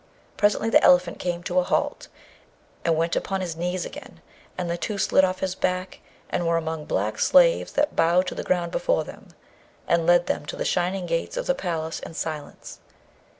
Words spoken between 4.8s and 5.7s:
slid off his